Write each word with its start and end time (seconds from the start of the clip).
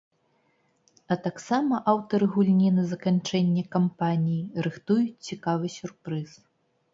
А 1.15 1.17
таксама 1.25 1.79
аўтары 1.93 2.25
гульні 2.37 2.69
на 2.77 2.85
заканчэнне 2.93 3.63
кампаніі 3.77 4.65
рыхтуюць 4.69 5.23
цікавы 5.29 5.73
сюрпрыз. 5.77 6.31